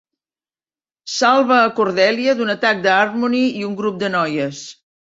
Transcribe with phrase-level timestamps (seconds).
[1.17, 4.69] Salva a Cordelia d'un atac de Harmony i un grup de noies.